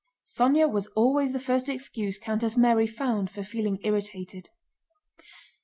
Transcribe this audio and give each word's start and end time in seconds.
Sónya 0.25 0.67
was 0.67 0.87
always 0.95 1.31
the 1.31 1.39
first 1.39 1.69
excuse 1.69 2.17
Countess 2.17 2.57
Mary 2.57 2.87
found 2.87 3.29
for 3.29 3.43
feeling 3.43 3.77
irritated. 3.83 4.49